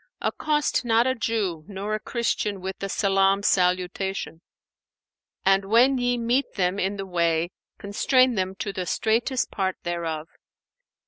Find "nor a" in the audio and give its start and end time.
1.67-1.99